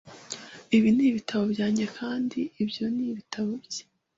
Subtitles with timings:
[0.75, 3.83] Ibi ni ibitabo byanjye, kandi ibyo ni ibitabo bye.